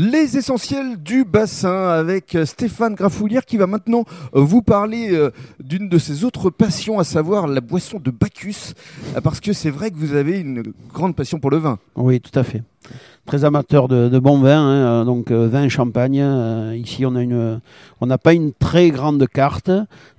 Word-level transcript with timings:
Les 0.00 0.36
essentiels 0.36 1.02
du 1.02 1.24
bassin 1.24 1.88
avec 1.88 2.36
euh, 2.36 2.46
Stéphane 2.46 2.94
Grafoulière 2.94 3.44
qui 3.44 3.56
va 3.56 3.66
maintenant 3.66 4.04
euh, 4.36 4.40
vous 4.40 4.62
parler 4.62 5.08
euh, 5.10 5.32
d'une 5.58 5.88
de 5.88 5.98
ses 5.98 6.22
autres 6.22 6.50
passions, 6.50 7.00
à 7.00 7.04
savoir 7.04 7.48
la 7.48 7.60
boisson 7.60 7.98
de 7.98 8.12
Bacchus, 8.12 8.74
parce 9.24 9.40
que 9.40 9.52
c'est 9.52 9.70
vrai 9.70 9.90
que 9.90 9.96
vous 9.96 10.14
avez 10.14 10.38
une 10.38 10.72
grande 10.94 11.16
passion 11.16 11.40
pour 11.40 11.50
le 11.50 11.56
vin. 11.56 11.80
Oui, 11.96 12.20
tout 12.20 12.38
à 12.38 12.44
fait 12.44 12.62
très 13.28 13.44
amateur 13.44 13.88
de, 13.88 14.08
de 14.08 14.18
bon 14.18 14.38
vin, 14.38 14.58
hein, 14.58 15.02
euh, 15.02 15.04
donc 15.04 15.30
euh, 15.30 15.48
vin 15.48 15.68
champagne. 15.68 16.18
Euh, 16.18 16.74
ici, 16.74 17.04
on 17.04 17.14
a 17.14 17.22
une, 17.22 17.60
on 18.00 18.06
n'a 18.06 18.16
pas 18.16 18.32
une 18.32 18.54
très 18.54 18.88
grande 18.88 19.22
carte, 19.28 19.70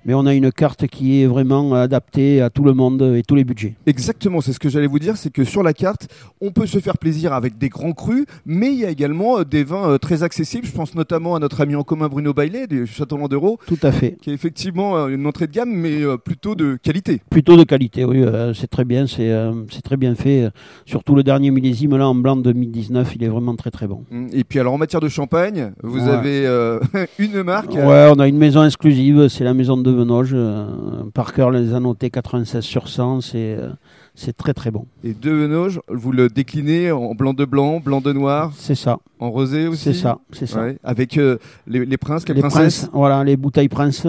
mais 0.04 0.14
on 0.14 0.26
a 0.26 0.32
une 0.32 0.52
carte 0.52 0.86
qui 0.86 1.20
est 1.20 1.26
vraiment 1.26 1.74
adaptée 1.74 2.40
à 2.40 2.50
tout 2.50 2.62
le 2.62 2.72
monde 2.72 3.02
et 3.16 3.24
tous 3.24 3.34
les 3.34 3.42
budgets. 3.42 3.74
Exactement, 3.84 4.40
c'est 4.40 4.52
ce 4.52 4.60
que 4.60 4.68
j'allais 4.68 4.86
vous 4.86 5.00
dire, 5.00 5.16
c'est 5.16 5.32
que 5.32 5.42
sur 5.42 5.64
la 5.64 5.72
carte, 5.72 6.06
on 6.40 6.52
peut 6.52 6.66
se 6.66 6.78
faire 6.78 6.98
plaisir 6.98 7.32
avec 7.32 7.58
des 7.58 7.68
grands 7.68 7.92
crus, 7.92 8.26
mais 8.46 8.68
il 8.68 8.78
y 8.78 8.84
a 8.84 8.90
également 8.90 9.42
des 9.42 9.64
vins 9.64 9.98
très 9.98 10.22
accessibles. 10.22 10.68
Je 10.68 10.72
pense 10.72 10.94
notamment 10.94 11.34
à 11.34 11.40
notre 11.40 11.60
ami 11.60 11.74
en 11.74 11.82
commun 11.82 12.06
Bruno 12.06 12.32
Baillet 12.32 12.68
du 12.68 12.86
Château 12.86 13.26
d'Europe. 13.26 13.60
Tout 13.66 13.78
à 13.82 13.90
fait. 13.90 14.18
Qui 14.22 14.30
est 14.30 14.34
effectivement 14.34 15.08
une 15.08 15.26
entrée 15.26 15.48
de 15.48 15.52
gamme, 15.52 15.72
mais 15.72 16.02
plutôt 16.24 16.54
de 16.54 16.78
qualité. 16.80 17.20
Plutôt 17.28 17.56
de 17.56 17.64
qualité, 17.64 18.04
oui, 18.04 18.24
c'est 18.54 18.70
très 18.70 18.84
bien, 18.84 19.08
c'est 19.08 19.82
très 19.82 19.96
bien 19.96 20.14
fait. 20.14 20.48
Surtout 20.86 21.16
le 21.16 21.24
dernier 21.24 21.50
millésime 21.50 21.96
là 21.96 22.08
en 22.08 22.14
blanc 22.14 22.36
2019 22.36 22.99
il 23.14 23.24
est 23.24 23.28
vraiment 23.28 23.54
très 23.56 23.70
très 23.70 23.86
bon. 23.86 24.04
Mm. 24.10 24.26
Et 24.32 24.44
puis 24.44 24.58
alors 24.58 24.74
en 24.74 24.78
matière 24.78 25.00
de 25.00 25.08
champagne, 25.08 25.72
vous 25.82 26.08
avez 26.08 26.46
euh, 26.46 26.80
une 27.18 27.42
marque 27.42 27.72
Ouais, 27.72 28.10
on 28.14 28.18
a 28.18 28.28
une 28.28 28.38
maison 28.38 28.64
exclusive, 28.64 29.28
c'est 29.28 29.44
la 29.44 29.54
maison 29.54 29.76
de 29.76 29.90
Venoge. 29.90 30.30
Euh, 30.32 30.66
Parker 31.14 31.48
les 31.52 31.74
a 31.74 31.80
notés 31.80 32.10
96 32.10 32.62
sur 32.62 32.88
100, 32.88 33.20
c'est 33.20 33.56
euh, 33.58 33.70
c'est 34.14 34.36
très 34.36 34.54
très 34.54 34.70
bon. 34.70 34.86
Et 35.04 35.14
de 35.14 35.30
Venoge, 35.30 35.80
vous 35.88 36.12
le 36.12 36.28
déclinez 36.28 36.92
en 36.92 37.14
blanc 37.14 37.32
de 37.32 37.44
blanc, 37.44 37.80
blanc 37.80 38.00
de 38.00 38.12
noir 38.12 38.52
C'est 38.56 38.74
ça. 38.74 38.98
En 39.18 39.30
rosé 39.30 39.68
aussi 39.68 39.82
C'est 39.82 39.94
ça, 39.94 40.18
c'est 40.32 40.46
ça. 40.46 40.66
Avec 40.82 41.16
les, 41.16 41.96
princes, 41.96 42.28
les, 42.28 42.40
princesses 42.40 42.90
Voilà, 42.92 43.24
les 43.24 43.36
bouteilles 43.36 43.68
prince, 43.68 44.06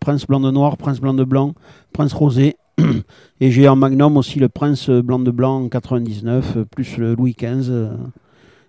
prince 0.00 0.26
blanc 0.26 0.40
de 0.40 0.50
noir, 0.50 0.76
prince 0.76 1.00
blanc 1.00 1.14
de 1.14 1.24
blanc, 1.24 1.54
prince 1.92 2.12
rosé. 2.12 2.56
Et 3.40 3.50
j'ai 3.50 3.68
en 3.68 3.76
magnum 3.76 4.16
aussi 4.16 4.40
le 4.40 4.48
prince 4.48 4.90
blanc 4.90 5.18
de 5.18 5.30
blanc 5.30 5.64
en 5.64 5.68
99, 5.68 6.58
plus 6.70 6.96
le 6.96 7.14
Louis 7.14 7.36
XV 7.38 7.90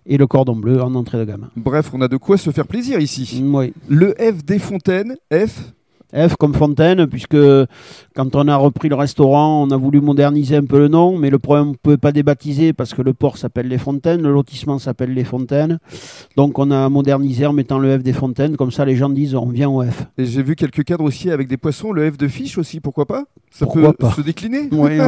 et 0.06 0.16
le 0.16 0.26
cordon 0.26 0.56
bleu 0.56 0.82
en 0.82 0.94
entrée 0.94 1.18
de 1.18 1.24
gamme. 1.24 1.48
Bref, 1.56 1.90
on 1.92 2.00
a 2.00 2.08
de 2.08 2.16
quoi 2.16 2.38
se 2.38 2.50
faire 2.50 2.66
plaisir 2.66 3.00
ici. 3.00 3.42
Oui. 3.44 3.72
Le 3.88 4.14
F 4.18 4.44
des 4.44 4.58
Fontaines, 4.58 5.16
F 5.32 5.72
F 6.14 6.36
comme 6.36 6.54
Fontaine, 6.54 7.06
puisque 7.06 7.36
quand 8.14 8.36
on 8.36 8.48
a 8.48 8.56
repris 8.56 8.88
le 8.88 8.94
restaurant, 8.94 9.62
on 9.62 9.70
a 9.70 9.76
voulu 9.76 10.00
moderniser 10.00 10.56
un 10.56 10.64
peu 10.64 10.78
le 10.78 10.88
nom, 10.88 11.18
mais 11.18 11.30
le 11.30 11.38
problème, 11.38 11.68
on 11.68 11.70
ne 11.72 11.76
pouvait 11.76 11.96
pas 11.96 12.12
débaptiser 12.12 12.72
parce 12.72 12.94
que 12.94 13.02
le 13.02 13.12
port 13.12 13.38
s'appelle 13.38 13.68
Les 13.68 13.78
Fontaines, 13.78 14.22
le 14.22 14.32
lotissement 14.32 14.78
s'appelle 14.78 15.12
Les 15.14 15.24
Fontaines. 15.24 15.78
Donc 16.36 16.58
on 16.58 16.70
a 16.70 16.88
modernisé 16.88 17.46
en 17.46 17.52
mettant 17.52 17.78
le 17.78 17.98
F 17.98 18.02
des 18.02 18.12
Fontaines, 18.12 18.56
comme 18.56 18.70
ça 18.70 18.84
les 18.84 18.96
gens 18.96 19.08
disent 19.08 19.34
on 19.34 19.46
vient 19.46 19.68
au 19.68 19.82
F. 19.82 20.04
Et 20.18 20.24
j'ai 20.24 20.42
vu 20.42 20.56
quelques 20.56 20.84
cadres 20.84 21.04
aussi 21.04 21.30
avec 21.30 21.48
des 21.48 21.56
poissons, 21.56 21.92
le 21.92 22.10
F 22.10 22.16
de 22.16 22.28
fiche 22.28 22.58
aussi, 22.58 22.80
pourquoi 22.80 23.06
pas? 23.06 23.24
Ça 23.50 23.64
pourquoi 23.64 23.92
peut 23.92 24.10
se 24.10 24.20
décliner? 24.20 24.68
Oui. 24.76 24.98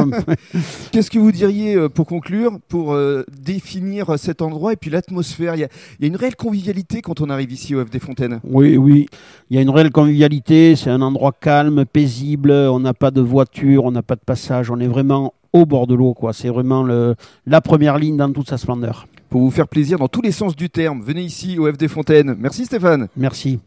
Qu'est-ce 0.91 1.11
que 1.11 1.19
vous 1.19 1.31
diriez 1.31 1.75
euh, 1.75 1.89
pour 1.89 2.07
conclure, 2.07 2.57
pour 2.67 2.93
euh, 2.93 3.23
définir 3.39 4.17
cet 4.17 4.41
endroit 4.41 4.73
et 4.73 4.75
puis 4.75 4.89
l'atmosphère? 4.89 5.55
Il 5.55 5.61
y, 5.61 5.63
a, 5.63 5.69
une 5.99 6.15
réelle 6.15 6.35
convivialité 6.35 7.01
quand 7.01 7.21
on 7.21 7.29
arrive 7.29 7.51
ici 7.51 7.75
au 7.75 7.85
F 7.85 7.89
des 7.89 7.99
Fontaines? 7.99 8.39
Oui, 8.43 8.77
oui. 8.77 9.05
Il 9.49 9.55
y 9.55 9.59
a 9.59 9.61
une 9.61 9.69
réelle 9.69 9.91
convivialité, 9.91 10.75
c'est 10.75 10.88
un 10.89 11.01
endroit 11.01 11.33
calme, 11.39 11.85
paisible, 11.85 12.51
on 12.51 12.79
n'a 12.79 12.93
pas 12.93 13.11
de 13.11 13.21
voiture, 13.21 13.85
on 13.85 13.91
n'a 13.91 14.01
pas 14.01 14.15
de 14.15 14.21
passage, 14.25 14.71
on 14.71 14.79
est 14.79 14.87
vraiment 14.87 15.33
au 15.53 15.65
bord 15.65 15.87
de 15.87 15.95
l'eau. 15.95 16.13
quoi. 16.13 16.33
C'est 16.33 16.49
vraiment 16.49 16.83
le, 16.83 17.15
la 17.45 17.61
première 17.61 17.97
ligne 17.97 18.17
dans 18.17 18.31
toute 18.31 18.49
sa 18.49 18.57
splendeur. 18.57 19.07
Pour 19.29 19.41
vous 19.41 19.51
faire 19.51 19.67
plaisir 19.67 19.99
dans 19.99 20.07
tous 20.07 20.21
les 20.21 20.31
sens 20.31 20.55
du 20.55 20.69
terme, 20.69 21.01
venez 21.01 21.21
ici 21.21 21.59
au 21.59 21.71
F 21.71 21.77
des 21.77 21.87
Fontaines. 21.87 22.35
Merci 22.39 22.65
Stéphane. 22.65 23.07
Merci. 23.15 23.59